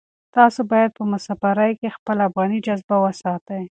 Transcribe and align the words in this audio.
تاسو 0.35 0.59
باید 0.71 0.91
په 0.97 1.03
مسافرۍ 1.11 1.71
کې 1.79 1.95
خپله 1.97 2.21
افغاني 2.29 2.59
جذبه 2.65 2.95
وساتئ. 3.03 3.63